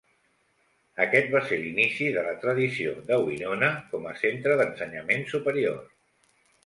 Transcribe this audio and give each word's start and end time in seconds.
Aquest 1.03 1.27
va 1.33 1.41
ser 1.49 1.59
l'inici 1.65 2.07
de 2.15 2.23
la 2.27 2.33
tradició 2.45 2.95
de 3.11 3.21
Winona 3.27 3.69
com 3.93 4.09
a 4.13 4.17
centre 4.23 4.57
d'ensenyament 4.63 5.27
superior. 5.35 5.79